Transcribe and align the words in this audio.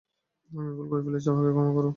আমি 0.49 0.71
ভুল 0.77 0.87
করে 0.91 1.01
ফেলেছি, 1.05 1.27
আমায় 1.31 1.51
ক্ষমা 1.53 1.71
করো। 1.77 1.89